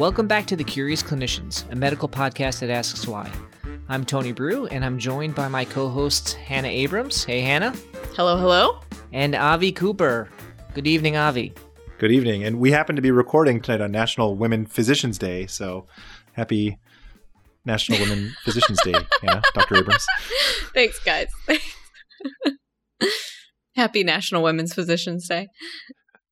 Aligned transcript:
Welcome 0.00 0.26
back 0.26 0.46
to 0.46 0.56
The 0.56 0.64
Curious 0.64 1.02
Clinicians, 1.02 1.70
a 1.70 1.76
medical 1.76 2.08
podcast 2.08 2.60
that 2.60 2.70
asks 2.70 3.06
why. 3.06 3.30
I'm 3.90 4.06
Tony 4.06 4.32
Breu, 4.32 4.66
and 4.70 4.82
I'm 4.82 4.98
joined 4.98 5.34
by 5.34 5.46
my 5.46 5.66
co 5.66 5.90
hosts, 5.90 6.32
Hannah 6.32 6.68
Abrams. 6.68 7.22
Hey, 7.22 7.42
Hannah. 7.42 7.74
Hello, 8.16 8.38
hello. 8.38 8.80
And 9.12 9.34
Avi 9.34 9.72
Cooper. 9.72 10.30
Good 10.72 10.86
evening, 10.86 11.18
Avi. 11.18 11.52
Good 11.98 12.12
evening. 12.12 12.44
And 12.44 12.58
we 12.58 12.70
happen 12.70 12.96
to 12.96 13.02
be 13.02 13.10
recording 13.10 13.60
tonight 13.60 13.82
on 13.82 13.92
National 13.92 14.34
Women 14.36 14.64
Physicians 14.64 15.18
Day. 15.18 15.46
So 15.46 15.84
happy 16.32 16.78
National 17.66 18.00
Women 18.00 18.32
Physicians 18.42 18.80
Day, 18.82 18.94
Hannah, 19.20 19.42
Dr. 19.52 19.76
Abrams. 19.76 20.06
Thanks, 20.72 20.98
guys. 21.00 21.26
happy 23.76 24.02
National 24.02 24.42
Women's 24.42 24.72
Physicians 24.72 25.28
Day. 25.28 25.48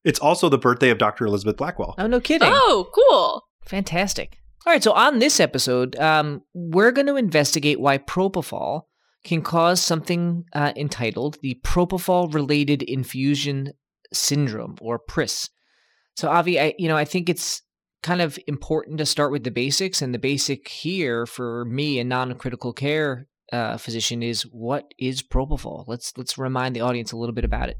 It's 0.04 0.20
also 0.20 0.48
the 0.48 0.56
birthday 0.56 0.88
of 0.88 0.96
Dr. 0.96 1.26
Elizabeth 1.26 1.58
Blackwell. 1.58 1.96
Oh, 1.98 2.06
no 2.06 2.18
kidding. 2.18 2.48
Oh, 2.50 2.88
cool. 2.94 3.42
Fantastic. 3.68 4.38
All 4.66 4.72
right, 4.72 4.82
so 4.82 4.92
on 4.92 5.18
this 5.18 5.40
episode, 5.40 5.96
um, 5.96 6.42
we're 6.54 6.90
going 6.90 7.06
to 7.06 7.16
investigate 7.16 7.78
why 7.78 7.98
propofol 7.98 8.82
can 9.24 9.42
cause 9.42 9.80
something 9.80 10.44
uh, 10.54 10.72
entitled 10.74 11.38
the 11.42 11.60
propofol 11.62 12.32
related 12.32 12.82
infusion 12.82 13.72
syndrome 14.12 14.76
or 14.80 14.98
PRIS. 14.98 15.50
So, 16.16 16.28
Avi, 16.28 16.58
I, 16.58 16.74
you 16.78 16.88
know, 16.88 16.96
I 16.96 17.04
think 17.04 17.28
it's 17.28 17.62
kind 18.02 18.22
of 18.22 18.38
important 18.46 18.98
to 18.98 19.06
start 19.06 19.32
with 19.32 19.44
the 19.44 19.50
basics, 19.50 20.00
and 20.00 20.14
the 20.14 20.18
basic 20.18 20.68
here 20.68 21.26
for 21.26 21.64
me, 21.66 21.98
a 21.98 22.04
non-critical 22.04 22.72
care 22.72 23.28
uh, 23.52 23.76
physician, 23.76 24.22
is 24.22 24.42
what 24.42 24.92
is 24.98 25.22
propofol. 25.22 25.84
Let's 25.86 26.16
let's 26.16 26.38
remind 26.38 26.74
the 26.74 26.80
audience 26.80 27.12
a 27.12 27.16
little 27.16 27.34
bit 27.34 27.44
about 27.44 27.68
it. 27.68 27.76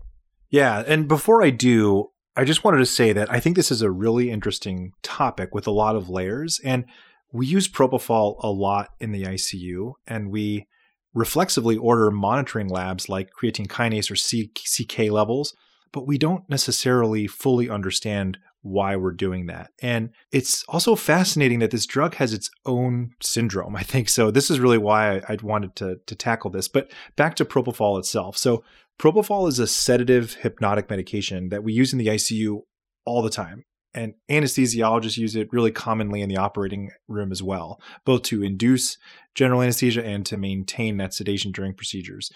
Yeah, 0.50 0.82
and 0.86 1.08
before 1.08 1.42
I 1.42 1.50
do, 1.50 2.10
I 2.38 2.44
just 2.44 2.62
wanted 2.62 2.78
to 2.78 2.86
say 2.86 3.12
that 3.12 3.32
I 3.32 3.40
think 3.40 3.56
this 3.56 3.72
is 3.72 3.82
a 3.82 3.90
really 3.90 4.30
interesting 4.30 4.92
topic 5.02 5.56
with 5.56 5.66
a 5.66 5.72
lot 5.72 5.96
of 5.96 6.08
layers, 6.08 6.60
and 6.62 6.84
we 7.32 7.46
use 7.46 7.66
propofol 7.66 8.36
a 8.44 8.48
lot 8.48 8.90
in 9.00 9.10
the 9.10 9.24
ICU, 9.24 9.94
and 10.06 10.30
we 10.30 10.68
reflexively 11.12 11.76
order 11.76 12.12
monitoring 12.12 12.68
labs 12.68 13.08
like 13.08 13.30
creatine 13.32 13.66
kinase 13.66 14.08
or 14.08 14.14
CK 14.14 15.10
levels, 15.10 15.56
but 15.90 16.06
we 16.06 16.16
don't 16.16 16.48
necessarily 16.48 17.26
fully 17.26 17.68
understand 17.68 18.38
why 18.62 18.94
we're 18.94 19.10
doing 19.10 19.46
that. 19.46 19.70
And 19.82 20.10
it's 20.30 20.64
also 20.68 20.94
fascinating 20.94 21.58
that 21.58 21.72
this 21.72 21.86
drug 21.86 22.14
has 22.16 22.32
its 22.32 22.50
own 22.64 23.14
syndrome, 23.20 23.74
I 23.74 23.82
think. 23.82 24.08
So 24.08 24.30
this 24.30 24.48
is 24.48 24.60
really 24.60 24.78
why 24.78 25.16
I, 25.16 25.22
I 25.30 25.38
wanted 25.42 25.74
to, 25.76 25.96
to 26.06 26.14
tackle 26.14 26.50
this. 26.50 26.68
But 26.68 26.92
back 27.16 27.34
to 27.36 27.44
propofol 27.44 27.98
itself. 27.98 28.36
So 28.36 28.62
propofol 28.98 29.48
is 29.48 29.58
a 29.58 29.66
sedative 29.66 30.34
hypnotic 30.34 30.90
medication 30.90 31.48
that 31.50 31.62
we 31.62 31.72
use 31.72 31.92
in 31.92 31.98
the 31.98 32.08
ICU 32.08 32.60
all 33.04 33.22
the 33.22 33.30
time. 33.30 33.64
And 33.94 34.14
anesthesiologists 34.30 35.16
use 35.16 35.34
it 35.34 35.48
really 35.50 35.70
commonly 35.70 36.20
in 36.20 36.28
the 36.28 36.36
operating 36.36 36.90
room 37.08 37.32
as 37.32 37.42
well, 37.42 37.80
both 38.04 38.22
to 38.24 38.42
induce 38.42 38.98
general 39.34 39.62
anesthesia 39.62 40.04
and 40.04 40.26
to 40.26 40.36
maintain 40.36 40.98
that 40.98 41.14
sedation 41.14 41.52
during 41.52 41.74
procedures. 41.74 42.30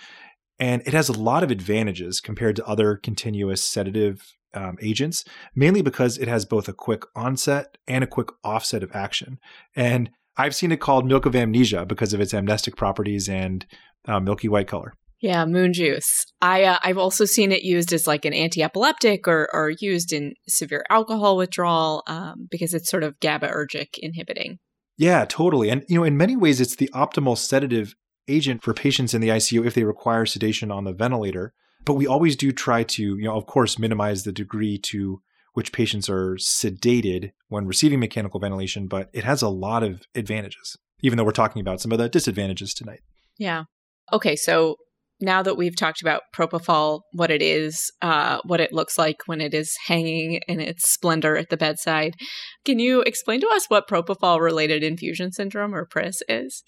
And 0.59 0.83
it 0.87 0.95
has 0.95 1.09
a 1.09 1.21
lot 1.21 1.43
of 1.43 1.51
advantages 1.51 2.21
compared 2.21 2.57
to 2.57 2.67
other 2.67 2.97
continuous 2.97 3.63
sedative 3.63 4.35
um, 4.55 4.77
agents, 4.81 5.25
mainly 5.55 5.83
because 5.83 6.19
it 6.19 6.29
has 6.29 6.45
both 6.45 6.69
a 6.69 6.73
quick 6.73 7.05
onset 7.15 7.77
and 7.87 8.03
a 8.03 8.09
quick 8.09 8.29
offset 8.45 8.83
of 8.83 8.95
action. 8.95 9.39
And 9.77 10.11
I've 10.37 10.55
seen 10.55 10.73
it 10.73 10.81
called 10.81 11.07
milk 11.07 11.27
of 11.27 11.37
amnesia 11.37 11.85
because 11.85 12.13
of 12.13 12.21
its 12.21 12.33
amnestic 12.33 12.77
properties 12.77 13.29
and 13.29 13.67
uh, 14.07 14.21
milky 14.21 14.49
white 14.49 14.69
color. 14.69 14.95
Yeah, 15.23 15.47
moon 15.47 15.73
juice. 15.73 16.27
I 16.41 16.65
uh, 16.65 16.79
I've 16.83 16.99
also 16.99 17.25
seen 17.25 17.53
it 17.53 17.63
used 17.63 17.93
as 17.93 18.09
like 18.09 18.25
an 18.25 18.35
anti-epileptic 18.35 19.29
or 19.29 19.49
or 19.55 19.71
used 19.79 20.13
in 20.13 20.35
severe 20.49 20.85
alcohol 20.91 21.37
withdrawal 21.37 22.03
um, 22.09 22.49
because 22.51 22.75
it's 22.75 22.91
sort 22.91 23.05
of 23.05 23.19
GABAergic 23.21 23.99
inhibiting. 23.99 24.59
Yeah, 24.99 25.25
totally. 25.25 25.71
And 25.71 25.85
you 25.89 25.97
know, 25.97 26.05
in 26.05 26.17
many 26.17 26.37
ways, 26.37 26.61
it's 26.61 26.75
the 26.75 26.91
optimal 26.93 27.39
sedative 27.39 27.95
agent 28.27 28.65
for 28.65 28.75
patients 28.75 29.15
in 29.15 29.21
the 29.21 29.29
ICU 29.29 29.65
if 29.65 29.75
they 29.75 29.85
require 29.85 30.27
sedation 30.27 30.73
on 30.73 30.85
the 30.85 30.93
ventilator. 30.93 31.55
But 31.85 31.95
we 31.95 32.07
always 32.07 32.35
do 32.35 32.51
try 32.51 32.83
to, 32.83 33.03
you 33.03 33.25
know, 33.25 33.37
of 33.37 33.47
course, 33.47 33.79
minimize 33.79 34.25
the 34.25 34.33
degree 34.33 34.77
to 34.91 35.23
which 35.55 35.73
patients 35.73 36.09
are 36.09 36.35
sedated 36.35 37.31
when 37.49 37.67
receiving 37.67 38.01
mechanical 38.01 38.41
ventilation, 38.41 38.89
but 38.89 39.09
it 39.13 39.23
has 39.23 39.43
a 39.43 39.49
lot 39.49 39.83
of 39.85 40.03
advantages, 40.15 40.77
even 41.01 41.17
though 41.17 41.25
we're 41.25 41.31
talking 41.31 41.61
about 41.61 41.81
some 41.81 41.93
of 41.93 41.99
the 41.99 42.09
disadvantages 42.09 42.75
tonight. 42.75 43.01
Yeah. 43.39 43.65
Okay, 44.13 44.35
so 44.35 44.77
now 45.23 45.43
that 45.43 45.57
we've 45.57 45.77
talked 45.77 46.03
about 46.03 46.23
propofol, 46.35 47.03
what 47.13 47.31
it 47.31 47.41
is, 47.41 47.91
uh, 48.03 48.41
what 48.45 48.61
it 48.61 48.73
looks 48.73 48.99
like 48.99 49.23
when 49.27 49.41
it 49.41 49.55
is 49.55 49.75
hanging 49.87 50.41
in 50.49 50.61
its 50.61 50.91
splendor 50.91 51.37
at 51.37 51.49
the 51.49 51.57
bedside, 51.57 52.15
can 52.65 52.79
you 52.79 53.01
explain 53.03 53.41
to 53.41 53.49
us 53.49 53.67
what 53.69 53.89
propofol 53.89 54.41
related 54.41 54.83
infusion 54.83 55.33
syndrome 55.33 55.75
or 55.75 55.87
PRIS 55.87 56.23
is? 56.29 56.63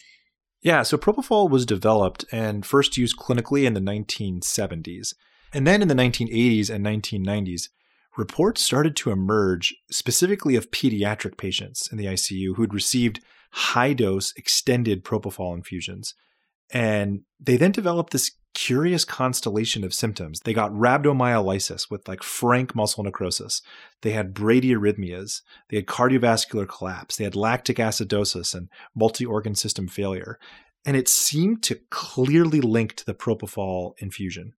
Yeah, 0.63 0.83
so 0.83 0.97
propofol 0.97 1.51
was 1.51 1.67
developed 1.67 2.25
and 2.33 2.65
first 2.65 2.97
used 2.97 3.19
clinically 3.19 3.65
in 3.65 3.75
the 3.75 3.81
1970s. 3.81 5.15
And 5.53 5.67
then 5.67 5.83
in 5.83 5.89
the 5.89 5.95
1980s 5.95 6.71
and 6.71 6.85
1990s, 6.85 7.69
reports 8.17 8.63
started 8.63 8.97
to 8.97 9.11
emerge 9.11 9.75
specifically 9.91 10.57
of 10.57 10.71
pediatric 10.71 11.37
patients 11.37 11.91
in 11.93 11.99
the 11.99 12.07
ICU 12.07 12.57
who'd 12.57 12.75
received 12.75 13.21
high 13.53 13.93
dose 13.93 14.33
extended 14.37 15.05
propofol 15.05 15.55
infusions. 15.55 16.15
And 16.73 17.21
they 17.39 17.57
then 17.57 17.73
developed 17.73 18.13
this 18.13 18.33
curious 18.55 19.05
constellation 19.05 19.85
of 19.85 19.93
symptoms. 19.93 20.41
They 20.41 20.55
got 20.55 20.73
rhabdomyolysis 20.73 21.91
with 21.91 22.07
like 22.09 22.23
frank 22.23 22.75
muscle 22.75 23.05
necrosis. 23.05 23.63
They 24.03 24.13
had 24.13 24.35
bradyarrhythmias. 24.35 25.43
They 25.69 25.77
had 25.77 25.87
cardiovascular 25.87 26.69
collapse. 26.69 27.17
They 27.17 27.25
had 27.25 27.37
lactic 27.37 27.77
acidosis 27.79 28.55
and 28.55 28.69
multi 28.95 29.27
organ 29.27 29.55
system 29.55 29.89
failure. 29.89 30.39
And 30.87 30.97
it 30.97 31.09
seemed 31.09 31.63
to 31.65 31.81
clearly 31.91 32.61
link 32.61 32.95
to 32.97 33.07
the 33.07 33.15
propofol 33.15 33.95
infusion. 33.99 34.55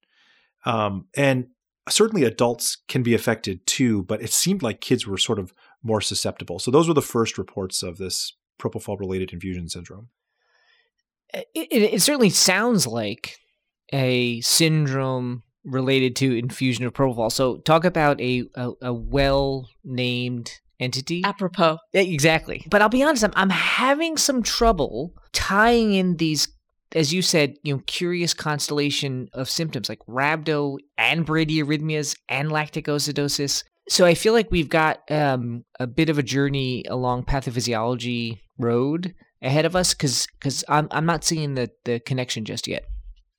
Um, 0.65 1.07
and 1.17 1.49
certainly 1.89 2.25
adults 2.25 2.79
can 2.89 3.03
be 3.03 3.15
affected 3.15 3.67
too, 3.67 4.03
but 4.03 4.21
it 4.21 4.33
seemed 4.33 4.63
like 4.63 4.81
kids 4.81 5.07
were 5.07 5.19
sort 5.19 5.39
of 5.39 5.55
more 5.83 6.01
susceptible. 6.01 6.59
So 6.59 6.71
those 6.71 6.89
were 6.89 6.95
the 6.95 7.03
first 7.03 7.39
reports 7.39 7.83
of 7.83 7.99
this 7.99 8.35
propofol 8.61 8.99
related 8.99 9.33
infusion 9.33 9.69
syndrome. 9.69 10.09
It, 11.33 11.49
it, 11.55 11.83
it 11.95 12.03
certainly 12.03 12.31
sounds 12.31 12.87
like 12.87 13.37
a 13.93 14.41
syndrome 14.41 15.43
related 15.65 16.17
to 16.17 16.37
infusion 16.37 16.85
of 16.85 16.93
propofol. 16.93 17.31
So 17.31 17.59
talk 17.59 17.85
about 17.85 18.21
a 18.21 18.45
a, 18.55 18.73
a 18.83 18.95
well 18.95 19.69
named 19.85 20.61
entity. 20.81 21.23
Apropos. 21.25 21.79
Exactly. 21.93 22.65
But 22.71 22.83
I'll 22.83 22.89
be 22.89 23.03
honest, 23.03 23.25
I'm, 23.25 23.33
I'm 23.37 23.51
having 23.51 24.17
some 24.17 24.43
trouble 24.43 25.15
tying 25.33 25.95
in 25.95 26.17
these, 26.17 26.49
as 26.93 27.13
you 27.13 27.23
said, 27.23 27.55
you 27.63 27.75
know, 27.75 27.83
curious 27.87 28.35
constellation 28.35 29.29
of 29.33 29.49
symptoms 29.49 29.89
like 29.89 30.01
rhabdo 30.09 30.79
and 30.99 31.27
bradyarrhythmias 31.27 32.17
and 32.29 32.53
lactic 32.53 32.87
acidosis. 32.87 33.65
So 33.89 34.05
I 34.05 34.15
feel 34.15 34.33
like 34.33 34.51
we've 34.51 34.69
got 34.69 35.09
um, 35.11 35.65
a 35.79 35.87
bit 35.87 36.09
of 36.09 36.19
a 36.19 36.23
journey 36.23 36.85
along 36.89 37.25
pathophysiology 37.25 38.41
road 38.59 39.15
ahead 39.43 39.65
of 39.65 39.77
us 39.77 39.95
because 39.95 40.27
because 40.39 40.65
I'm 40.69 40.89
I'm 40.91 41.07
not 41.07 41.23
seeing 41.23 41.55
the 41.55 41.71
the 41.85 42.01
connection 42.01 42.45
just 42.45 42.67
yet. 42.67 42.85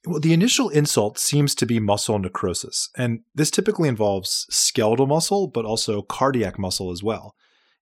Well, 0.08 0.22
the 0.22 0.34
initial 0.34 0.70
insult 0.70 1.20
seems 1.20 1.54
to 1.56 1.66
be 1.66 1.80
muscle 1.80 2.18
necrosis, 2.18 2.90
and 2.98 3.20
this 3.36 3.52
typically 3.52 3.90
involves 3.90 4.46
skeletal 4.50 5.06
muscle, 5.06 5.48
but 5.48 5.66
also 5.66 6.02
cardiac 6.02 6.58
muscle 6.58 6.92
as 6.92 7.04
well. 7.04 7.36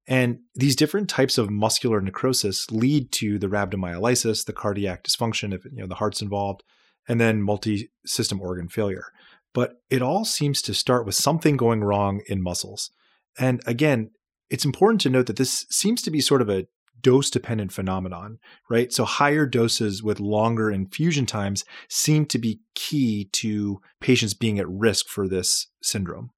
And 0.08 0.40
these 0.56 0.75
different 0.75 1.08
types 1.08 1.38
of 1.38 1.52
muscular 1.52 2.02
necrosis 2.02 2.72
lead 2.72 3.12
to 3.14 3.38
the 3.38 3.47
rhabdomyolysis, 3.47 4.46
the 4.46 4.53
cardiac 4.53 5.03
dysfunction 5.03 5.53
if 5.53 5.66
you 5.66 5.82
know 5.82 5.88
the 5.88 5.96
heart's 5.96 6.22
involved, 6.22 6.64
and 7.08 7.22
then 7.22 7.44
multi-system 7.44 8.41
organ 8.41 8.70
failure. 8.70 9.05
But 9.53 9.76
it 9.91 10.02
all 10.02 10.26
seems 10.26 10.64
to 10.64 10.73
start 10.73 11.05
with 11.05 11.16
something 11.16 11.58
going 11.58 11.84
wrong 11.84 12.22
in 12.28 12.41
muscles. 12.41 12.90
And 13.38 13.61
again, 13.67 14.09
it's 14.49 14.66
important 14.66 15.02
to 15.02 15.09
note 15.11 15.28
that 15.28 15.38
this 15.38 15.67
seems 15.70 16.02
to 16.02 16.11
be 16.11 16.22
sort 16.22 16.41
of 16.41 16.49
a 16.49 16.66
dose 17.05 17.29
dependent 17.29 17.72
phenomenon, 17.72 18.40
right? 18.67 18.91
So 18.91 19.05
higher 19.05 19.46
doses 19.46 20.02
with 20.02 20.19
longer 20.19 20.72
infusion 20.72 21.28
times 21.28 21.63
seem 21.87 22.25
to 22.25 22.40
be 22.40 22.61
key 22.73 23.29
to 23.34 23.79
patients 24.02 24.34
being 24.34 24.57
at 24.57 24.67
risk 24.67 25.07
for 25.07 25.28
this 25.28 25.67
syndrome. 25.84 26.31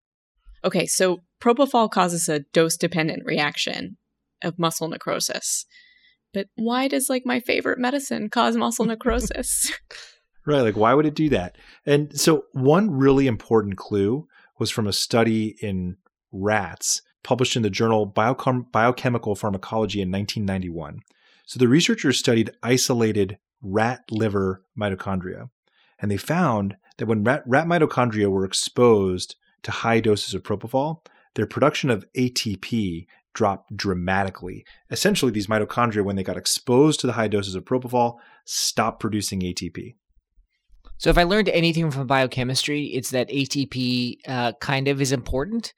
Okay, 0.66 0.86
so 0.86 1.22
propofol 1.42 1.90
causes 1.90 2.28
a 2.28 2.42
dose 2.52 2.76
dependent 2.76 3.24
reaction 3.26 3.96
of 4.44 4.60
muscle 4.60 4.90
necrosis. 4.90 5.66
But 6.34 6.48
why 6.56 6.90
does 6.90 7.10
like 7.10 7.26
my 7.26 7.40
favorite 7.40 7.80
medicine 7.80 8.30
cause 8.30 8.58
muscle 8.58 8.84
necrosis? 8.94 9.72
right, 10.46 10.64
like 10.64 10.76
why 10.76 10.94
would 10.94 11.06
it 11.06 11.16
do 11.16 11.30
that? 11.30 11.58
And 11.86 12.20
so 12.20 12.44
one 12.52 12.92
really 12.92 13.26
important 13.26 13.78
clue 13.78 14.28
was 14.60 14.70
from 14.70 14.86
a 14.86 14.92
study 14.92 15.56
in 15.62 15.96
rats 16.34 17.04
published 17.24 17.56
in 17.56 17.62
the 17.62 17.70
journal 17.70 18.12
Biochem- 18.12 18.72
Biochemical 18.72 19.36
Pharmacology 19.36 20.02
in 20.02 20.12
1991. 20.12 21.02
So 21.46 21.60
the 21.60 21.68
researchers 21.68 22.18
studied 22.18 22.52
isolated 22.62 23.38
rat 23.62 24.04
liver 24.12 24.64
mitochondria, 24.78 25.50
and 26.00 26.12
they 26.12 26.18
found 26.18 26.76
that 26.98 27.06
when 27.06 27.24
rat, 27.24 27.44
rat 27.46 27.68
mitochondria 27.68 28.30
were 28.30 28.46
exposed 28.46 29.36
to 29.64 29.72
high 29.72 30.00
doses 30.00 30.34
of 30.34 30.44
propofol, 30.44 31.06
their 31.36 31.46
production 31.46 31.90
of 31.90 32.06
ATP 32.18 33.06
dropped 33.34 33.78
dramatically. 33.78 34.66
Essentially, 34.90 35.32
these 35.32 35.48
mitochondria, 35.48 36.04
when 36.04 36.16
they 36.16 36.24
got 36.24 36.38
exposed 36.38 37.00
to 37.00 37.08
the 37.08 37.14
high 37.14 37.28
doses 37.28 37.56
of 37.56 37.64
propofol, 37.64 38.18
stopped 38.46 39.00
producing 39.00 39.42
ATP. 39.42 39.96
So, 40.98 41.12
if 41.12 41.18
I 41.18 41.24
learned 41.24 41.50
anything 41.50 41.92
from 41.92 42.08
biochemistry, 42.08 42.86
it's 42.86 43.12
that 43.12 43.30
ATP 43.30 44.18
uh, 44.28 44.54
kind 44.60 44.88
of 44.88 45.00
is 45.00 45.12
important. 45.12 45.74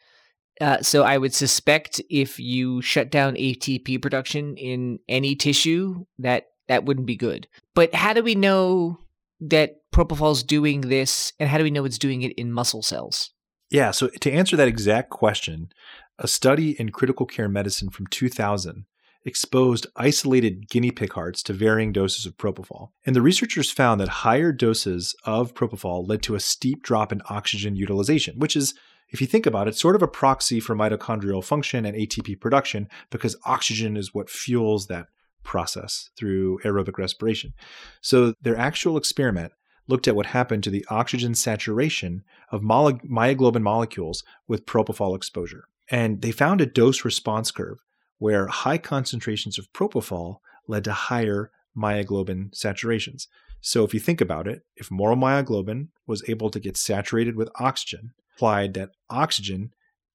Uh, 0.60 0.82
so, 0.82 1.04
I 1.04 1.18
would 1.18 1.34
suspect 1.34 2.02
if 2.10 2.40
you 2.40 2.82
shut 2.82 3.10
down 3.10 3.36
ATP 3.36 4.02
production 4.02 4.58
in 4.58 5.00
any 5.08 5.36
tissue, 5.36 6.06
that 6.18 6.48
that 6.68 6.86
wouldn't 6.86 7.08
be 7.08 7.16
good. 7.16 7.48
But 7.76 7.94
how 7.96 8.14
do 8.14 8.24
we 8.24 8.36
know 8.36 9.00
that 9.42 9.78
propofol's 9.92 10.44
doing 10.44 10.82
this, 10.82 11.34
and 11.40 11.50
how 11.50 11.58
do 11.58 11.64
we 11.64 11.72
know 11.72 11.86
it's 11.86 11.98
doing 11.98 12.22
it 12.22 12.34
in 12.34 12.52
muscle 12.52 12.84
cells? 12.84 13.32
Yeah, 13.70 13.92
so 13.92 14.08
to 14.08 14.32
answer 14.32 14.56
that 14.58 14.68
exact 14.68 15.10
question, 15.10 15.70
a 16.18 16.28
study 16.28 16.72
in 16.80 16.90
critical 16.90 17.26
care 17.26 17.50
medicine 17.50 17.90
from 17.90 18.08
2000 18.08 18.86
exposed 19.26 19.86
isolated 19.96 20.70
guinea 20.70 20.92
pig 20.92 21.14
hearts 21.14 21.44
to 21.44 21.54
varying 21.54 21.92
doses 21.92 22.26
of 22.26 22.38
propofol. 22.38 22.90
And 23.06 23.16
the 23.16 23.22
researchers 23.22 23.72
found 23.72 24.00
that 24.00 24.08
higher 24.08 24.52
doses 24.52 25.16
of 25.26 25.54
propofol 25.54 26.08
led 26.08 26.24
to 26.24 26.36
a 26.36 26.40
steep 26.40 26.84
drop 26.84 27.12
in 27.12 27.22
oxygen 27.30 27.76
utilization, 27.76 28.40
which 28.40 28.56
is, 28.56 28.74
if 29.12 29.22
you 29.22 29.28
think 29.28 29.46
about 29.46 29.68
it, 29.68 29.76
sort 29.76 29.96
of 29.96 30.02
a 30.02 30.08
proxy 30.08 30.60
for 30.60 30.76
mitochondrial 30.76 31.44
function 31.44 31.86
and 31.86 31.96
ATP 31.96 32.40
production 32.40 32.88
because 33.10 33.36
oxygen 33.46 33.98
is 33.98 34.14
what 34.14 34.30
fuels 34.30 34.88
that 34.88 35.08
process 35.44 36.10
through 36.18 36.60
aerobic 36.60 36.98
respiration. 36.98 37.54
So 38.02 38.34
their 38.42 38.58
actual 38.58 38.98
experiment 38.98 39.54
looked 39.88 40.08
at 40.08 40.16
what 40.16 40.28
happened 40.28 40.64
to 40.64 40.70
the 40.70 40.86
oxygen 40.90 41.34
saturation 41.34 42.24
of 42.52 42.62
myoglobin 42.62 43.62
molecules 43.62 44.24
with 44.48 44.66
propofol 44.66 45.16
exposure. 45.16 45.64
And 45.90 46.22
they 46.22 46.32
found 46.32 46.62
a 46.62 46.68
dose 46.68 47.04
response 47.04 47.50
curve 47.50 47.80
where 48.20 48.48
high 48.48 48.78
concentrations 48.78 49.58
of 49.58 49.72
propofol 49.74 50.38
led 50.68 50.84
to 50.84 50.94
higher 50.94 51.50
myoglobin 51.76 52.52
saturations. 52.52 53.28
So 53.62 53.84
if 53.84 53.94
you 53.94 54.00
think 54.00 54.22
about 54.22 54.48
it, 54.48 54.62
if 54.76 54.92
moral 54.92 55.18
myoglobin 55.18 55.88
was 56.06 56.24
able 56.30 56.50
to 56.52 56.60
get 56.60 56.78
saturated 56.78 57.36
with 57.36 57.50
oxygen, 57.56 58.14
implied 58.40 58.74
that 58.74 58.92
oxygen 59.10 59.70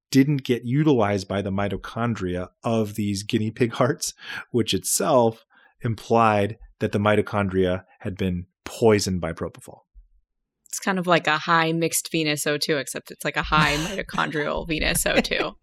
didn't 0.09 0.43
get 0.43 0.65
utilized 0.65 1.27
by 1.27 1.43
the 1.43 1.51
mitochondria 1.51 2.49
of 2.63 2.95
these 2.95 3.21
guinea 3.21 3.51
pig 3.51 3.73
hearts, 3.79 4.13
which 4.51 4.73
itself 4.73 5.45
implied 5.81 6.57
that 6.79 6.91
the 6.91 6.99
mitochondria 6.99 7.83
had 7.99 8.17
been 8.17 8.45
poisoned 8.63 9.21
by 9.21 9.31
propofol. 9.31 9.81
It's 10.67 10.79
kind 10.79 10.97
of 10.97 11.05
like 11.07 11.27
a 11.27 11.37
high 11.37 11.71
mixed 11.71 12.11
venous 12.11 12.45
O2, 12.45 12.79
except 12.79 13.11
it's 13.11 13.23
like 13.23 13.37
a 13.37 13.43
high 13.43 13.75
mitochondrial 13.77 14.67
venous 14.67 15.03
O2. 15.03 15.53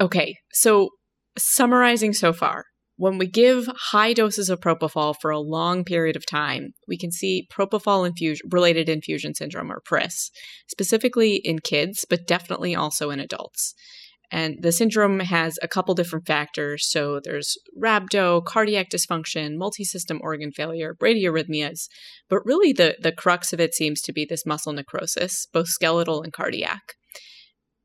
Okay, 0.00 0.36
so 0.52 0.90
summarizing 1.38 2.12
so 2.12 2.32
far, 2.32 2.64
when 3.00 3.16
we 3.16 3.26
give 3.26 3.66
high 3.92 4.12
doses 4.12 4.50
of 4.50 4.60
propofol 4.60 5.14
for 5.18 5.30
a 5.30 5.40
long 5.40 5.84
period 5.84 6.16
of 6.16 6.26
time, 6.26 6.74
we 6.86 6.98
can 6.98 7.10
see 7.10 7.48
propofol 7.50 8.06
infusion 8.06 8.46
related 8.50 8.90
infusion 8.90 9.34
syndrome 9.34 9.72
or 9.72 9.80
PRIS, 9.86 10.30
specifically 10.68 11.36
in 11.36 11.60
kids, 11.60 12.04
but 12.08 12.26
definitely 12.26 12.76
also 12.76 13.08
in 13.08 13.18
adults. 13.18 13.72
And 14.30 14.58
the 14.60 14.70
syndrome 14.70 15.20
has 15.20 15.58
a 15.62 15.66
couple 15.66 15.94
different 15.94 16.26
factors. 16.26 16.86
So 16.90 17.20
there's 17.24 17.56
rhabdo, 17.82 18.44
cardiac 18.44 18.90
dysfunction, 18.90 19.56
multisystem 19.56 20.20
organ 20.20 20.52
failure, 20.52 20.94
bradyarrhythmias. 20.94 21.88
But 22.28 22.44
really, 22.44 22.74
the, 22.74 22.96
the 23.00 23.12
crux 23.12 23.54
of 23.54 23.60
it 23.60 23.74
seems 23.74 24.02
to 24.02 24.12
be 24.12 24.26
this 24.26 24.44
muscle 24.44 24.74
necrosis, 24.74 25.46
both 25.54 25.68
skeletal 25.68 26.20
and 26.20 26.34
cardiac. 26.34 26.82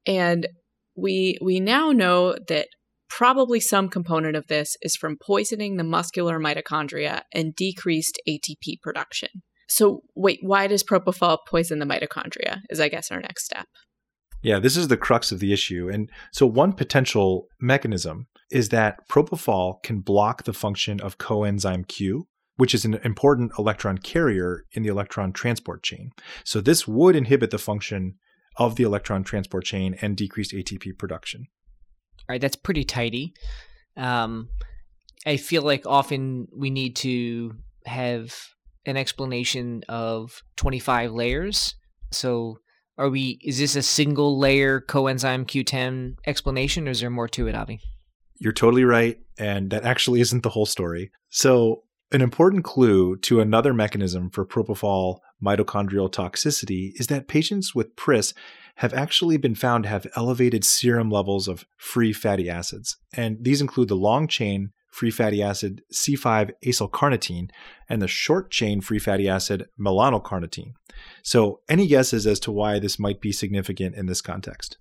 And 0.05 0.47
we 0.93 1.37
we 1.41 1.61
now 1.61 1.93
know 1.93 2.35
that 2.49 2.67
probably 3.15 3.61
some 3.61 3.87
component 3.87 4.35
of 4.35 4.47
this 4.47 4.75
is 4.81 4.97
from 4.97 5.17
poisoning 5.17 5.77
the 5.77 5.83
muscular 5.85 6.37
mitochondria 6.37 7.21
and 7.31 7.55
decreased 7.55 8.21
ATP 8.27 8.81
production. 8.81 9.29
So, 9.69 10.01
wait, 10.15 10.39
why 10.41 10.67
does 10.67 10.83
propofol 10.83 11.37
poison 11.47 11.79
the 11.79 11.85
mitochondria? 11.85 12.59
Is 12.69 12.81
I 12.81 12.89
guess 12.89 13.11
our 13.11 13.21
next 13.21 13.45
step. 13.45 13.67
Yeah, 14.43 14.59
this 14.59 14.75
is 14.75 14.89
the 14.89 14.97
crux 14.97 15.31
of 15.31 15.39
the 15.39 15.53
issue. 15.53 15.89
And 15.89 16.09
so, 16.33 16.45
one 16.45 16.73
potential 16.73 17.47
mechanism 17.59 18.27
is 18.51 18.69
that 18.69 19.07
propofol 19.09 19.81
can 19.81 20.01
block 20.01 20.43
the 20.43 20.53
function 20.53 20.99
of 20.99 21.17
coenzyme 21.17 21.87
Q, 21.87 22.27
which 22.57 22.75
is 22.75 22.83
an 22.83 22.95
important 23.05 23.53
electron 23.57 23.97
carrier 23.97 24.65
in 24.73 24.83
the 24.83 24.89
electron 24.89 25.31
transport 25.31 25.83
chain. 25.83 26.11
So, 26.43 26.59
this 26.59 26.85
would 26.85 27.15
inhibit 27.15 27.51
the 27.51 27.57
function 27.57 28.15
of 28.57 28.75
the 28.75 28.83
electron 28.83 29.23
transport 29.23 29.63
chain 29.63 29.95
and 30.01 30.17
decrease 30.17 30.53
ATP 30.53 30.97
production. 30.97 31.47
Right, 32.27 32.41
that's 32.41 32.55
pretty 32.55 32.83
tidy. 32.83 33.33
Um, 33.97 34.49
I 35.25 35.37
feel 35.37 35.61
like 35.61 35.85
often 35.85 36.47
we 36.55 36.69
need 36.69 36.95
to 36.97 37.55
have 37.85 38.35
an 38.85 38.97
explanation 38.97 39.83
of 39.89 40.43
25 40.57 41.11
layers. 41.11 41.75
So 42.11 42.59
are 42.97 43.09
we 43.09 43.39
is 43.43 43.59
this 43.59 43.75
a 43.75 43.81
single 43.81 44.37
layer 44.39 44.79
coenzyme 44.79 45.45
Q10 45.45 46.15
explanation 46.25 46.87
or 46.87 46.91
is 46.91 47.01
there 47.01 47.09
more 47.09 47.27
to 47.29 47.47
it, 47.47 47.55
Avi? 47.55 47.81
You're 48.39 48.53
totally 48.53 48.83
right 48.83 49.17
and 49.37 49.69
that 49.71 49.83
actually 49.83 50.21
isn't 50.21 50.43
the 50.43 50.49
whole 50.49 50.65
story. 50.65 51.11
So 51.29 51.83
an 52.11 52.21
important 52.21 52.63
clue 52.63 53.17
to 53.17 53.39
another 53.39 53.73
mechanism 53.73 54.29
for 54.29 54.45
propofol 54.45 55.19
mitochondrial 55.43 56.11
toxicity 56.11 56.91
is 56.95 57.07
that 57.07 57.27
patients 57.27 57.73
with 57.73 57.95
PRIS 57.95 58.33
have 58.75 58.93
actually 58.93 59.37
been 59.37 59.55
found 59.55 59.83
to 59.83 59.89
have 59.89 60.07
elevated 60.15 60.63
serum 60.65 61.09
levels 61.09 61.47
of 61.47 61.65
free 61.77 62.11
fatty 62.11 62.49
acids. 62.49 62.97
And 63.13 63.37
these 63.41 63.61
include 63.61 63.87
the 63.87 63.95
long 63.95 64.27
chain 64.27 64.71
free 64.91 65.11
fatty 65.11 65.41
acid 65.41 65.81
C5 65.93 66.51
acylcarnitine 66.65 67.49
and 67.89 68.01
the 68.01 68.07
short 68.07 68.49
chain 68.51 68.81
free 68.81 68.99
fatty 68.99 69.27
acid 69.27 69.65
malonylcarnitine. 69.79 70.73
So, 71.23 71.59
any 71.67 71.87
guesses 71.87 72.25
as 72.25 72.39
to 72.41 72.51
why 72.51 72.79
this 72.79 72.97
might 72.97 73.19
be 73.19 73.31
significant 73.31 73.95
in 73.95 74.05
this 74.05 74.21
context? 74.21 74.77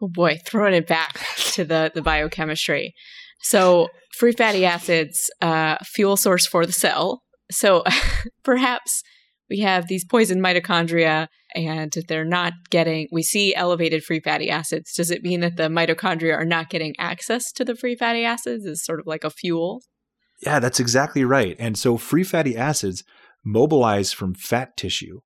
Oh 0.00 0.08
boy, 0.08 0.38
throwing 0.46 0.74
it 0.74 0.86
back 0.86 1.20
to 1.52 1.64
the, 1.64 1.90
the 1.94 2.02
biochemistry. 2.02 2.94
So, 3.42 3.88
free 4.16 4.32
fatty 4.32 4.64
acids, 4.64 5.30
uh, 5.40 5.76
fuel 5.84 6.16
source 6.16 6.46
for 6.46 6.66
the 6.66 6.72
cell. 6.72 7.22
So, 7.50 7.84
perhaps 8.44 9.02
we 9.48 9.60
have 9.60 9.88
these 9.88 10.04
poison 10.04 10.40
mitochondria 10.40 11.26
and 11.54 11.92
they're 12.08 12.24
not 12.24 12.52
getting, 12.70 13.08
we 13.10 13.22
see 13.22 13.54
elevated 13.54 14.04
free 14.04 14.20
fatty 14.20 14.50
acids. 14.50 14.94
Does 14.94 15.10
it 15.10 15.22
mean 15.22 15.40
that 15.40 15.56
the 15.56 15.68
mitochondria 15.68 16.36
are 16.36 16.44
not 16.44 16.70
getting 16.70 16.94
access 16.98 17.52
to 17.52 17.64
the 17.64 17.74
free 17.74 17.96
fatty 17.96 18.24
acids 18.24 18.66
as 18.66 18.84
sort 18.84 19.00
of 19.00 19.06
like 19.06 19.24
a 19.24 19.30
fuel? 19.30 19.82
Yeah, 20.42 20.58
that's 20.58 20.80
exactly 20.80 21.24
right. 21.24 21.56
And 21.58 21.78
so 21.78 21.96
free 21.96 22.24
fatty 22.24 22.56
acids 22.56 23.04
mobilize 23.44 24.12
from 24.12 24.34
fat 24.34 24.76
tissue 24.76 25.20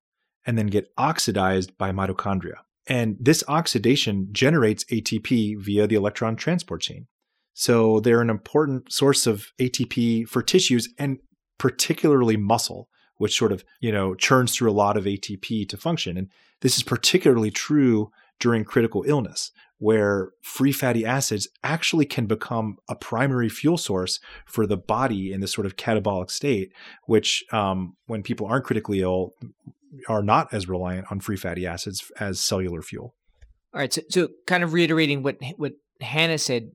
and 0.45 0.57
then 0.57 0.67
get 0.67 0.87
oxidized 0.97 1.77
by 1.77 1.91
mitochondria. 1.91 2.55
And 2.87 3.17
this 3.19 3.43
oxidation 3.47 4.29
generates 4.31 4.83
ATP 4.85 5.55
via 5.59 5.87
the 5.87 5.95
electron 5.95 6.35
transport 6.35 6.81
chain. 6.81 7.07
So 7.53 7.99
they're 7.99 8.21
an 8.21 8.29
important 8.29 8.91
source 8.91 9.25
of 9.25 9.47
ATP 9.59 10.27
for 10.27 10.43
tissues 10.43 10.89
and 10.99 11.17
particularly 11.57 12.37
muscle 12.37 12.89
which 13.17 13.37
sort 13.37 13.51
of, 13.51 13.63
you 13.79 13.91
know, 13.91 14.15
churns 14.15 14.55
through 14.55 14.69
a 14.69 14.73
lot 14.73 14.97
of 14.97 15.05
ATP 15.05 15.67
to 15.69 15.77
function. 15.77 16.17
And 16.17 16.29
this 16.61 16.77
is 16.77 16.83
particularly 16.83 17.51
true 17.51 18.11
during 18.39 18.63
critical 18.63 19.03
illness, 19.07 19.51
where 19.77 20.31
free 20.41 20.71
fatty 20.71 21.05
acids 21.05 21.47
actually 21.63 22.05
can 22.05 22.25
become 22.25 22.77
a 22.89 22.95
primary 22.95 23.49
fuel 23.49 23.77
source 23.77 24.19
for 24.45 24.65
the 24.67 24.77
body 24.77 25.31
in 25.31 25.41
this 25.41 25.53
sort 25.53 25.65
of 25.65 25.77
catabolic 25.77 26.29
state, 26.29 26.71
which, 27.05 27.43
um, 27.51 27.95
when 28.07 28.23
people 28.23 28.47
aren't 28.47 28.65
critically 28.65 29.01
ill, 29.01 29.31
are 30.09 30.23
not 30.23 30.53
as 30.53 30.67
reliant 30.67 31.07
on 31.09 31.19
free 31.19 31.37
fatty 31.37 31.65
acids 31.65 32.11
as 32.19 32.39
cellular 32.39 32.81
fuel. 32.81 33.13
All 33.73 33.79
right. 33.79 33.93
So, 33.93 34.01
so 34.09 34.29
kind 34.45 34.63
of 34.63 34.73
reiterating 34.73 35.23
what 35.23 35.37
what 35.57 35.73
Hannah 36.01 36.37
said 36.37 36.71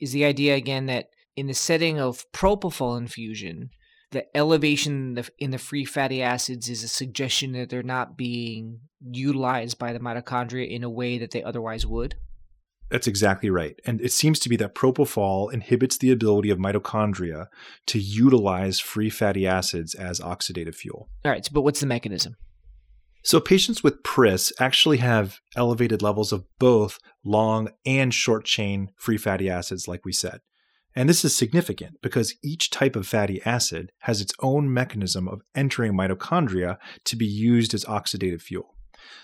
is 0.00 0.12
the 0.12 0.24
idea 0.24 0.54
again 0.54 0.86
that 0.86 1.08
in 1.36 1.46
the 1.46 1.54
setting 1.54 1.98
of 1.98 2.30
propofol 2.32 2.98
infusion, 2.98 3.70
the 4.14 4.36
elevation 4.36 4.92
in 4.92 5.14
the, 5.14 5.28
in 5.38 5.50
the 5.50 5.58
free 5.58 5.84
fatty 5.84 6.22
acids 6.22 6.70
is 6.70 6.82
a 6.82 6.88
suggestion 6.88 7.52
that 7.52 7.68
they're 7.68 7.82
not 7.82 8.16
being 8.16 8.80
utilized 9.10 9.78
by 9.78 9.92
the 9.92 9.98
mitochondria 9.98 10.70
in 10.70 10.82
a 10.82 10.88
way 10.88 11.18
that 11.18 11.32
they 11.32 11.42
otherwise 11.42 11.84
would. 11.84 12.14
That's 12.90 13.08
exactly 13.08 13.50
right. 13.50 13.78
And 13.84 14.00
it 14.00 14.12
seems 14.12 14.38
to 14.40 14.48
be 14.48 14.56
that 14.56 14.74
propofol 14.74 15.52
inhibits 15.52 15.98
the 15.98 16.12
ability 16.12 16.50
of 16.50 16.58
mitochondria 16.58 17.48
to 17.86 17.98
utilize 17.98 18.78
free 18.78 19.10
fatty 19.10 19.46
acids 19.46 19.94
as 19.94 20.20
oxidative 20.20 20.76
fuel. 20.76 21.08
All 21.24 21.32
right, 21.32 21.46
but 21.52 21.62
what's 21.62 21.80
the 21.80 21.86
mechanism? 21.86 22.36
So, 23.24 23.40
patients 23.40 23.82
with 23.82 24.02
PRIS 24.02 24.52
actually 24.60 24.98
have 24.98 25.40
elevated 25.56 26.02
levels 26.02 26.30
of 26.30 26.44
both 26.58 26.98
long 27.24 27.70
and 27.84 28.14
short 28.14 28.44
chain 28.44 28.90
free 28.96 29.16
fatty 29.16 29.48
acids, 29.50 29.88
like 29.88 30.04
we 30.04 30.12
said. 30.12 30.40
And 30.96 31.08
this 31.08 31.24
is 31.24 31.34
significant 31.34 32.00
because 32.02 32.36
each 32.42 32.70
type 32.70 32.94
of 32.94 33.06
fatty 33.06 33.42
acid 33.44 33.90
has 34.00 34.20
its 34.20 34.32
own 34.40 34.72
mechanism 34.72 35.26
of 35.28 35.42
entering 35.54 35.92
mitochondria 35.92 36.78
to 37.04 37.16
be 37.16 37.26
used 37.26 37.74
as 37.74 37.84
oxidative 37.84 38.42
fuel. 38.42 38.74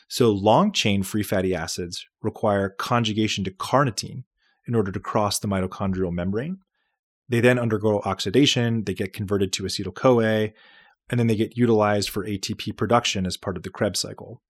So, 0.09 0.31
long 0.31 0.73
chain 0.73 1.03
free 1.03 1.23
fatty 1.23 1.55
acids 1.55 2.05
require 2.23 2.71
conjugation 2.71 3.45
to 3.45 3.51
carnitine 3.53 4.25
in 4.67 4.75
order 4.75 4.91
to 4.91 5.01
cross 5.01 5.39
the 5.39 5.49
mitochondrial 5.49 6.13
membrane. 6.13 6.59
They 7.29 7.41
then 7.41 7.59
undergo 7.59 8.01
oxidation, 8.05 8.85
they 8.85 8.95
get 8.95 9.13
converted 9.13 9.53
to 9.53 9.63
acetyl 9.63 9.95
CoA, 9.95 10.53
and 11.09 11.19
then 11.19 11.29
they 11.29 11.37
get 11.37 11.57
utilized 11.57 12.11
for 12.11 12.27
ATP 12.27 12.77
production 12.77 13.25
as 13.25 13.37
part 13.37 13.57
of 13.57 13.63
the 13.63 13.71
Krebs 13.71 14.01
cycle. 14.01 14.43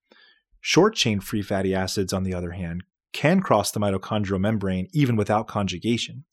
Short 0.59 0.95
chain 0.95 1.19
free 1.19 1.43
fatty 1.43 1.75
acids, 1.75 2.11
on 2.13 2.23
the 2.23 2.33
other 2.33 2.51
hand, 2.51 2.83
can 3.13 3.41
cross 3.41 3.71
the 3.71 3.79
mitochondrial 3.79 4.39
membrane 4.39 4.87
even 4.93 5.15
without 5.15 5.47
conjugation. 5.47 6.23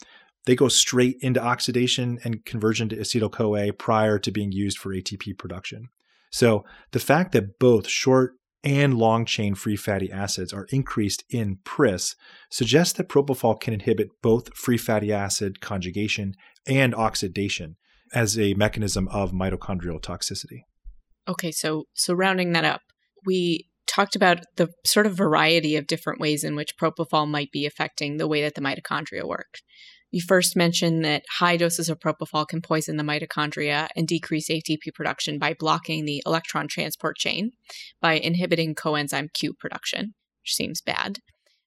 They 0.46 0.56
go 0.56 0.68
straight 0.68 1.16
into 1.20 1.42
oxidation 1.42 2.18
and 2.24 2.44
conversion 2.44 2.88
to 2.90 2.96
acetyl 2.96 3.32
CoA 3.32 3.72
prior 3.72 4.18
to 4.18 4.30
being 4.30 4.52
used 4.52 4.78
for 4.78 4.94
ATP 4.94 5.36
production. 5.38 5.88
So 6.30 6.64
the 6.92 7.00
fact 7.00 7.32
that 7.32 7.58
both 7.58 7.88
short 7.88 8.32
and 8.64 8.94
long 8.94 9.24
chain 9.24 9.54
free 9.54 9.76
fatty 9.76 10.10
acids 10.10 10.52
are 10.52 10.66
increased 10.70 11.24
in 11.30 11.58
PRIS 11.64 12.16
suggests 12.50 12.94
that 12.94 13.08
propofol 13.08 13.60
can 13.60 13.72
inhibit 13.72 14.08
both 14.22 14.54
free 14.54 14.78
fatty 14.78 15.12
acid 15.12 15.60
conjugation 15.60 16.34
and 16.66 16.94
oxidation 16.94 17.76
as 18.12 18.38
a 18.38 18.54
mechanism 18.54 19.08
of 19.08 19.32
mitochondrial 19.32 20.00
toxicity. 20.00 20.62
Okay, 21.28 21.52
so 21.52 21.84
so 21.92 22.14
rounding 22.14 22.52
that 22.52 22.64
up, 22.64 22.80
we 23.26 23.68
talked 23.86 24.16
about 24.16 24.40
the 24.56 24.68
sort 24.86 25.06
of 25.06 25.16
variety 25.16 25.76
of 25.76 25.86
different 25.86 26.20
ways 26.20 26.44
in 26.44 26.56
which 26.56 26.76
propofol 26.76 27.28
might 27.28 27.50
be 27.52 27.66
affecting 27.66 28.16
the 28.16 28.28
way 28.28 28.42
that 28.42 28.54
the 28.54 28.60
mitochondria 28.60 29.26
work. 29.26 29.58
You 30.10 30.22
first 30.26 30.56
mentioned 30.56 31.04
that 31.04 31.24
high 31.38 31.58
doses 31.58 31.88
of 31.88 31.98
propofol 31.98 32.48
can 32.48 32.62
poison 32.62 32.96
the 32.96 33.04
mitochondria 33.04 33.88
and 33.94 34.08
decrease 34.08 34.48
ATP 34.48 34.94
production 34.94 35.38
by 35.38 35.54
blocking 35.58 36.04
the 36.04 36.22
electron 36.24 36.66
transport 36.66 37.16
chain 37.18 37.52
by 38.00 38.14
inhibiting 38.14 38.74
coenzyme 38.74 39.28
Q 39.34 39.52
production, 39.52 40.14
which 40.42 40.54
seems 40.54 40.80
bad. 40.80 41.18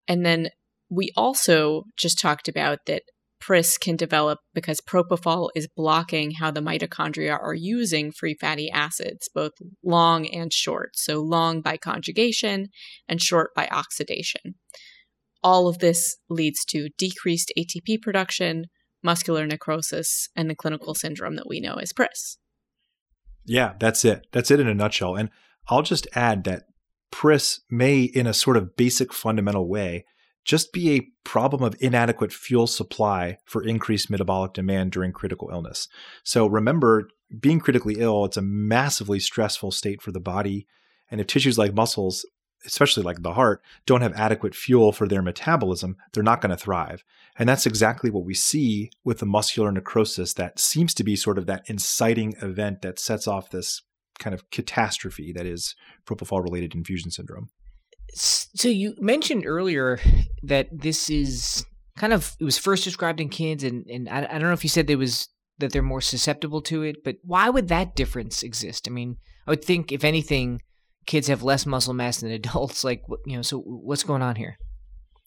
And 0.08 0.26
then 0.26 0.50
we 0.90 1.12
also 1.16 1.84
just 1.98 2.20
talked 2.20 2.48
about 2.48 2.80
that 2.88 3.04
PRIS 3.40 3.78
can 3.78 3.96
develop 3.96 4.40
because 4.54 4.82
propofol 4.82 5.50
is 5.56 5.68
blocking 5.76 6.32
how 6.32 6.52
the 6.52 6.62
mitochondria 6.62 7.32
are 7.40 7.56
using 7.56 8.12
free 8.12 8.36
fatty 8.40 8.70
acids, 8.70 9.30
both 9.34 9.54
long 9.84 10.28
and 10.28 10.54
short. 10.54 10.92
So, 10.96 11.22
long 11.22 11.62
by 11.62 11.78
conjugation 11.78 12.68
and 13.08 13.20
short 13.20 13.50
by 13.56 13.68
oxidation 13.72 14.56
all 15.44 15.68
of 15.68 15.80
this 15.80 16.18
leads 16.30 16.64
to 16.66 16.90
decreased 16.98 17.52
ATP 17.58 18.02
production, 18.02 18.66
muscular 19.04 19.46
necrosis, 19.46 20.30
and 20.36 20.50
the 20.50 20.56
clinical 20.56 20.94
syndrome 20.94 21.36
that 21.36 21.48
we 21.48 21.60
know 21.60 21.76
as 21.76 21.94
PRIS. 21.94 22.38
Yeah, 23.46 23.74
that's 23.80 24.06
it. 24.06 24.28
That's 24.32 24.52
it 24.52 24.60
in 24.60 24.68
a 24.68 24.74
nutshell. 24.74 25.16
And 25.16 25.30
I'll 25.68 25.82
just 25.82 26.08
add 26.14 26.44
that 26.44 26.64
PRIS 27.12 27.62
may, 27.70 28.02
in 28.02 28.28
a 28.28 28.34
sort 28.34 28.58
of 28.58 28.76
basic 28.76 29.14
fundamental 29.14 29.68
way, 29.68 30.06
just 30.44 30.74
be 30.74 30.92
a 30.92 31.08
problem 31.24 31.62
of 31.64 31.76
inadequate 31.80 32.34
fuel 32.34 32.68
supply 32.68 33.38
for 33.46 33.64
increased 33.64 34.10
metabolic 34.10 34.54
demand 34.54 34.92
during 34.92 35.12
critical 35.12 35.50
illness. 35.52 35.88
So 36.24 36.48
remember, 36.48 37.10
being 37.40 37.60
critically 37.60 37.96
ill, 38.00 38.26
it's 38.26 38.38
a 38.38 38.42
massively 38.42 39.20
stressful 39.20 39.72
state 39.72 40.02
for 40.02 40.12
the 40.12 40.20
body. 40.20 40.68
And 41.10 41.22
if 41.22 41.28
tissues 41.28 41.58
like 41.58 41.74
muscles 41.74 42.26
especially 42.66 43.04
like 43.04 43.22
the 43.22 43.34
heart, 43.34 43.62
don't 43.86 44.02
have 44.02 44.14
adequate 44.14 44.56
fuel 44.56 44.92
for 44.92 45.08
their 45.08 45.22
metabolism, 45.22 45.98
they're 46.14 46.24
not 46.24 46.42
going 46.42 46.50
to 46.50 46.58
thrive. 46.58 47.04
And 47.38 47.48
that's 47.48 47.66
exactly 47.66 48.10
what 48.10 48.26
we 48.26 48.34
see 48.34 48.92
with 49.04 49.20
the 49.20 49.26
muscular 49.26 49.72
necrosis 49.72 50.34
that 50.34 50.60
seems 50.60 50.94
to 50.96 51.04
be 51.04 51.16
sort 51.16 51.38
of 51.38 51.46
that 51.48 51.64
inciting 51.68 52.36
event 52.42 52.82
that 52.82 53.00
sets 53.00 53.28
off 53.28 53.50
this 53.50 53.82
kind 54.20 54.34
of 54.34 54.50
catastrophe 54.52 55.34
that 55.34 55.46
is 55.46 55.76
propofol 56.06 56.44
related 56.44 56.76
infusion 56.76 57.10
syndrome. 57.12 57.50
So 58.14 58.68
you 58.68 58.96
mentioned 59.00 59.46
earlier 59.46 60.00
that 60.44 60.68
this 60.72 61.10
is 61.10 61.66
kind 61.98 62.14
of 62.14 62.36
it 62.40 62.44
was 62.44 62.58
first 62.58 62.84
described 62.84 63.22
in 63.22 63.30
kids 63.30 63.64
and 63.64 63.86
and 63.88 64.10
I, 64.10 64.20
I 64.20 64.38
don't 64.38 64.44
know 64.44 64.54
if 64.54 64.64
you 64.64 64.70
said 64.70 64.88
there 64.88 64.98
was 64.98 65.30
that 65.60 65.72
they're 65.72 65.82
more 65.82 66.02
susceptible 66.02 66.62
to 66.64 66.84
it, 66.84 67.04
but 67.04 67.18
why 67.24 67.50
would 67.50 67.68
that 67.70 67.96
difference 67.96 68.44
exist? 68.44 68.88
I 68.88 68.92
mean, 68.92 69.18
I 69.48 69.52
would 69.52 69.64
think 69.64 69.92
if 69.92 70.04
anything 70.04 70.62
kids 71.06 71.28
have 71.28 71.44
less 71.44 71.66
muscle 71.66 71.94
mass 71.94 72.22
than 72.22 72.32
adults. 72.32 72.84
Like, 72.84 73.04
you 73.26 73.36
know, 73.36 73.42
so 73.42 73.60
what's 73.60 74.04
going 74.04 74.22
on 74.22 74.36
here? 74.36 74.58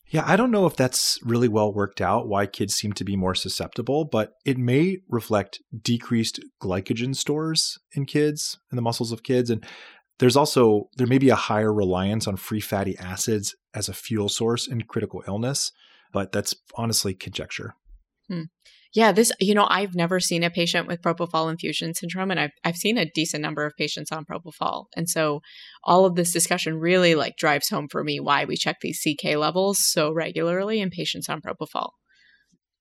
Yeah, 0.09 0.23
I 0.25 0.35
don't 0.35 0.51
know 0.51 0.67
if 0.67 0.75
that's 0.75 1.19
really 1.23 1.47
well 1.47 1.73
worked 1.73 1.99
out 1.99 2.27
why 2.27 2.45
kids 2.45 2.75
seem 2.75 2.93
to 2.93 3.03
be 3.03 3.15
more 3.15 3.33
susceptible, 3.33 4.05
but 4.05 4.33
it 4.45 4.57
may 4.57 4.99
reflect 5.09 5.61
decreased 5.81 6.39
glycogen 6.61 7.15
stores 7.15 7.79
in 7.93 8.05
kids, 8.05 8.59
in 8.71 8.75
the 8.75 8.83
muscles 8.83 9.11
of 9.11 9.23
kids. 9.23 9.49
And 9.49 9.65
there's 10.19 10.35
also, 10.35 10.89
there 10.97 11.07
may 11.07 11.17
be 11.17 11.29
a 11.29 11.35
higher 11.35 11.73
reliance 11.73 12.27
on 12.27 12.37
free 12.37 12.61
fatty 12.61 12.95
acids 12.99 13.55
as 13.73 13.89
a 13.89 13.93
fuel 13.93 14.29
source 14.29 14.67
in 14.67 14.83
critical 14.83 15.23
illness, 15.27 15.71
but 16.13 16.31
that's 16.31 16.55
honestly 16.75 17.15
conjecture. 17.15 17.73
Hmm. 18.29 18.43
Yeah, 18.95 19.11
this, 19.11 19.29
you 19.41 19.53
know, 19.53 19.67
I've 19.69 19.93
never 19.93 20.21
seen 20.21 20.41
a 20.41 20.49
patient 20.49 20.87
with 20.87 21.01
propofol 21.01 21.51
infusion 21.51 21.93
syndrome, 21.93 22.31
and 22.31 22.39
I've, 22.39 22.53
I've 22.63 22.77
seen 22.77 22.97
a 22.97 23.05
decent 23.05 23.41
number 23.41 23.65
of 23.65 23.73
patients 23.77 24.09
on 24.09 24.23
propofol. 24.23 24.85
And 24.95 25.09
so 25.09 25.41
all 25.83 26.05
of 26.05 26.15
this 26.15 26.31
discussion 26.31 26.79
really 26.79 27.13
like 27.13 27.35
drives 27.35 27.67
home 27.67 27.89
for 27.91 28.05
me 28.05 28.21
why 28.21 28.45
we 28.45 28.55
check 28.55 28.77
these 28.81 29.05
CK 29.05 29.35
levels 29.35 29.79
so 29.85 30.13
regularly 30.13 30.79
in 30.79 30.89
patients 30.91 31.27
on 31.27 31.41
propofol. 31.41 31.89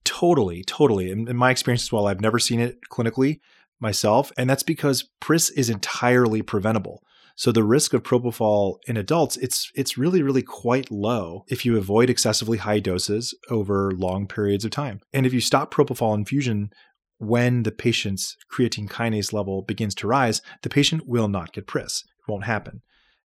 Totally, 0.05 0.63
totally. 0.63 1.11
In, 1.11 1.27
in 1.27 1.37
my 1.37 1.51
experience 1.51 1.83
as 1.83 1.93
well, 1.93 2.07
I've 2.07 2.21
never 2.21 2.39
seen 2.39 2.61
it 2.61 2.79
clinically 2.93 3.41
myself, 3.81 4.31
and 4.39 4.49
that's 4.49 4.63
because 4.63 5.09
PRIS 5.21 5.51
is 5.51 5.69
entirely 5.69 6.43
preventable. 6.43 7.03
So 7.37 7.51
the 7.51 7.65
risk 7.65 7.93
of 7.93 8.03
propofol 8.03 8.77
in 8.87 8.97
adults, 8.97 9.37
it's 9.39 9.71
it's 9.75 9.99
really 9.99 10.23
really 10.23 10.43
quite 10.43 10.91
low 10.91 11.45
if 11.49 11.65
you 11.65 11.77
avoid 11.77 12.09
excessively 12.09 12.59
high 12.59 12.79
doses 12.79 13.37
over 13.51 13.91
long 13.91 14.27
periods 14.27 14.65
of 14.65 14.71
time. 14.71 15.01
And 15.13 15.27
if 15.27 15.33
you 15.33 15.41
stop 15.41 15.75
propofol 15.75 16.15
infusion 16.15 16.71
when 17.19 17.63
the 17.63 17.73
patient's 17.73 18.37
creatine 18.53 18.89
kinase 18.89 19.33
level 19.33 19.63
begins 19.63 19.95
to 19.97 20.07
rise, 20.07 20.43
the 20.63 20.69
patient 20.69 21.03
will 21.07 21.29
not 21.29 21.53
get 21.53 21.67
PRIS. 21.67 22.05
It 22.07 22.31
won't 22.31 22.45
happen. 22.45 22.83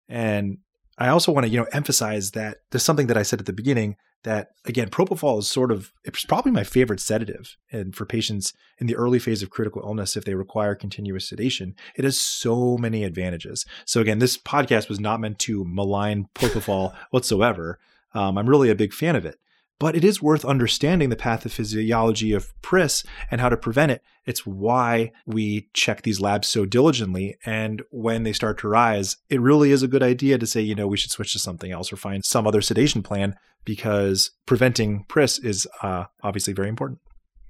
And 0.07 0.57
I 0.97 1.09
also 1.09 1.31
want 1.31 1.45
to, 1.45 1.51
you 1.51 1.59
know, 1.59 1.67
emphasize 1.71 2.31
that 2.31 2.57
there's 2.71 2.83
something 2.83 3.07
that 3.07 3.17
I 3.17 3.23
said 3.23 3.39
at 3.39 3.45
the 3.45 3.53
beginning 3.53 3.95
that 4.23 4.49
again, 4.65 4.89
propofol 4.89 5.39
is 5.39 5.49
sort 5.49 5.71
of 5.71 5.93
it's 6.03 6.25
probably 6.25 6.51
my 6.51 6.63
favorite 6.63 6.99
sedative. 6.99 7.57
And 7.71 7.95
for 7.95 8.05
patients 8.05 8.53
in 8.77 8.87
the 8.87 8.95
early 8.95 9.19
phase 9.19 9.41
of 9.41 9.49
critical 9.49 9.81
illness, 9.81 10.17
if 10.17 10.25
they 10.25 10.35
require 10.35 10.75
continuous 10.75 11.29
sedation, 11.29 11.75
it 11.95 12.03
has 12.03 12.19
so 12.19 12.77
many 12.77 13.03
advantages. 13.03 13.65
So 13.85 14.01
again, 14.01 14.19
this 14.19 14.37
podcast 14.37 14.89
was 14.89 14.99
not 14.99 15.21
meant 15.21 15.39
to 15.39 15.63
malign 15.65 16.27
propofol 16.35 16.95
whatsoever. 17.11 17.79
Um, 18.13 18.37
I'm 18.37 18.49
really 18.49 18.69
a 18.69 18.75
big 18.75 18.93
fan 18.93 19.15
of 19.15 19.25
it 19.25 19.39
but 19.79 19.95
it 19.95 20.03
is 20.03 20.21
worth 20.21 20.43
understanding 20.43 21.09
the 21.09 21.15
pathophysiology 21.15 22.35
of 22.35 22.53
PRIS 22.61 23.03
and 23.31 23.39
how 23.39 23.47
to 23.47 23.57
prevent 23.57 23.91
it. 23.91 24.03
It's 24.25 24.45
why 24.45 25.13
we 25.25 25.69
check 25.73 26.01
these 26.01 26.19
labs 26.19 26.49
so 26.49 26.65
diligently. 26.65 27.37
And 27.45 27.81
when 27.89 28.23
they 28.23 28.33
start 28.33 28.59
to 28.59 28.67
rise, 28.67 29.17
it 29.29 29.39
really 29.39 29.71
is 29.71 29.81
a 29.81 29.87
good 29.87 30.03
idea 30.03 30.37
to 30.37 30.45
say, 30.45 30.61
you 30.61 30.75
know, 30.75 30.87
we 30.87 30.97
should 30.97 31.11
switch 31.11 31.31
to 31.33 31.39
something 31.39 31.71
else 31.71 31.91
or 31.91 31.95
find 31.95 32.25
some 32.25 32.45
other 32.45 32.61
sedation 32.61 33.01
plan 33.01 33.35
because 33.63 34.31
preventing 34.45 35.05
PRIS 35.07 35.39
is 35.39 35.65
uh, 35.81 36.05
obviously 36.23 36.53
very 36.53 36.69
important. 36.69 36.99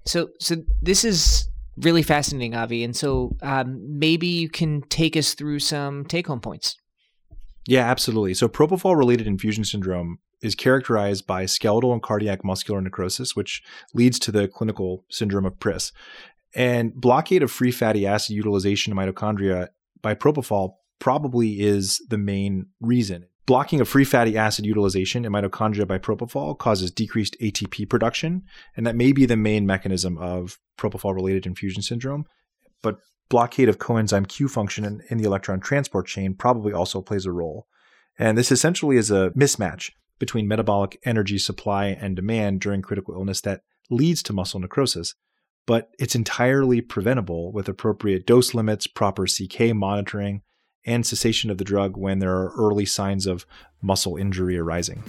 So, 0.05 0.29
so 0.39 0.57
this 0.81 1.03
is 1.03 1.49
really 1.77 2.03
fascinating, 2.03 2.55
Avi. 2.55 2.83
And 2.83 2.95
so 2.95 3.35
um, 3.41 3.99
maybe 3.99 4.27
you 4.27 4.49
can 4.49 4.81
take 4.83 5.17
us 5.17 5.33
through 5.33 5.59
some 5.59 6.05
take 6.05 6.27
home 6.27 6.41
points. 6.41 6.77
Yeah, 7.67 7.89
absolutely. 7.89 8.33
So, 8.33 8.47
propofol 8.47 8.97
related 8.97 9.27
infusion 9.27 9.63
syndrome 9.63 10.19
is 10.41 10.55
characterized 10.55 11.27
by 11.27 11.45
skeletal 11.45 11.93
and 11.93 12.01
cardiac 12.01 12.43
muscular 12.43 12.81
necrosis, 12.81 13.35
which 13.35 13.61
leads 13.93 14.19
to 14.19 14.31
the 14.31 14.47
clinical 14.47 15.05
syndrome 15.09 15.45
of 15.45 15.59
PRIS. 15.59 15.91
And 16.55 16.93
blockade 16.93 17.43
of 17.43 17.51
free 17.51 17.71
fatty 17.71 18.07
acid 18.07 18.35
utilization 18.35 18.91
in 18.91 18.97
mitochondria 18.97 19.67
by 20.01 20.15
propofol 20.15 20.73
probably 20.99 21.61
is 21.61 22.01
the 22.09 22.17
main 22.17 22.67
reason. 22.81 23.25
Blocking 23.45 23.81
of 23.81 23.87
free 23.87 24.03
fatty 24.03 24.37
acid 24.37 24.65
utilization 24.65 25.25
in 25.25 25.31
mitochondria 25.31 25.87
by 25.87 25.97
propofol 25.97 26.57
causes 26.57 26.91
decreased 26.91 27.35
ATP 27.41 27.89
production, 27.89 28.43
and 28.75 28.85
that 28.85 28.95
may 28.95 29.11
be 29.11 29.25
the 29.25 29.37
main 29.37 29.65
mechanism 29.65 30.17
of 30.17 30.59
propofol 30.77 31.15
related 31.15 31.45
infusion 31.45 31.81
syndrome. 31.81 32.25
But 32.81 32.99
blockade 33.29 33.69
of 33.69 33.79
coenzyme 33.79 34.27
Q 34.27 34.47
function 34.47 34.85
in, 34.85 35.01
in 35.09 35.17
the 35.17 35.23
electron 35.23 35.59
transport 35.59 36.07
chain 36.07 36.35
probably 36.35 36.73
also 36.73 37.01
plays 37.01 37.25
a 37.25 37.31
role. 37.31 37.67
And 38.17 38.37
this 38.37 38.51
essentially 38.51 38.97
is 38.97 39.09
a 39.09 39.31
mismatch 39.31 39.91
between 40.19 40.47
metabolic 40.47 40.99
energy 41.05 41.37
supply 41.37 41.87
and 41.87 42.15
demand 42.15 42.61
during 42.61 42.81
critical 42.81 43.13
illness 43.13 43.41
that 43.41 43.61
leads 43.89 44.21
to 44.23 44.33
muscle 44.33 44.59
necrosis, 44.59 45.15
but 45.65 45.89
it's 45.97 46.15
entirely 46.15 46.81
preventable 46.81 47.51
with 47.51 47.69
appropriate 47.69 48.25
dose 48.25 48.53
limits, 48.53 48.87
proper 48.87 49.25
CK 49.25 49.73
monitoring, 49.73 50.41
and 50.85 51.05
cessation 51.05 51.49
of 51.49 51.57
the 51.57 51.63
drug 51.63 51.97
when 51.97 52.19
there 52.19 52.35
are 52.35 52.53
early 52.57 52.85
signs 52.85 53.25
of 53.25 53.45
muscle 53.81 54.17
injury 54.17 54.57
arising. 54.57 55.03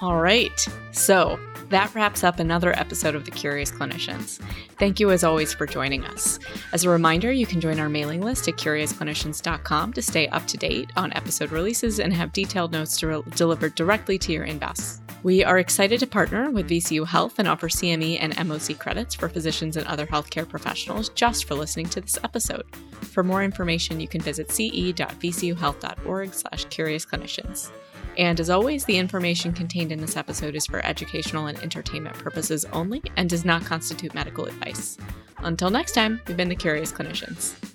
All 0.00 0.20
right. 0.20 0.66
So 0.90 1.38
that 1.70 1.94
wraps 1.94 2.24
up 2.24 2.38
another 2.38 2.76
episode 2.78 3.14
of 3.14 3.24
The 3.24 3.30
Curious 3.30 3.70
Clinicians. 3.70 4.40
Thank 4.78 4.98
you, 5.00 5.10
as 5.10 5.22
always, 5.22 5.54
for 5.54 5.64
joining 5.64 6.04
us. 6.04 6.38
As 6.72 6.84
a 6.84 6.90
reminder, 6.90 7.30
you 7.30 7.46
can 7.46 7.60
join 7.60 7.78
our 7.78 7.88
mailing 7.88 8.20
list 8.20 8.48
at 8.48 8.56
curiousclinicians.com 8.56 9.92
to 9.92 10.02
stay 10.02 10.28
up 10.28 10.46
to 10.48 10.56
date 10.56 10.90
on 10.96 11.12
episode 11.14 11.52
releases 11.52 12.00
and 12.00 12.12
have 12.12 12.32
detailed 12.32 12.72
notes 12.72 13.02
re- 13.02 13.22
delivered 13.36 13.74
directly 13.74 14.18
to 14.18 14.32
your 14.32 14.46
inbox. 14.46 14.98
We 15.22 15.44
are 15.44 15.60
excited 15.60 16.00
to 16.00 16.06
partner 16.06 16.50
with 16.50 16.68
VCU 16.68 17.06
Health 17.06 17.38
and 17.38 17.46
offer 17.46 17.68
CME 17.68 18.18
and 18.20 18.34
MOC 18.34 18.76
credits 18.78 19.14
for 19.14 19.28
physicians 19.28 19.76
and 19.76 19.86
other 19.86 20.06
healthcare 20.06 20.48
professionals 20.48 21.10
just 21.10 21.44
for 21.44 21.54
listening 21.54 21.86
to 21.90 22.00
this 22.00 22.18
episode. 22.24 22.66
For 23.02 23.22
more 23.22 23.44
information, 23.44 24.00
you 24.00 24.08
can 24.08 24.20
visit 24.20 24.50
ce.vcuhealth.org 24.50 26.34
slash 26.34 26.64
curious 26.66 27.06
clinicians. 27.06 27.70
And 28.18 28.38
as 28.40 28.50
always, 28.50 28.84
the 28.84 28.98
information 28.98 29.52
contained 29.52 29.92
in 29.92 30.00
this 30.00 30.16
episode 30.16 30.54
is 30.54 30.66
for 30.66 30.84
educational 30.84 31.46
and 31.46 31.58
entertainment 31.62 32.18
purposes 32.18 32.64
only 32.72 33.02
and 33.16 33.28
does 33.28 33.44
not 33.44 33.64
constitute 33.64 34.14
medical 34.14 34.44
advice. 34.44 34.98
Until 35.38 35.70
next 35.70 35.92
time, 35.92 36.20
we've 36.26 36.36
been 36.36 36.48
the 36.48 36.54
Curious 36.54 36.92
Clinicians. 36.92 37.71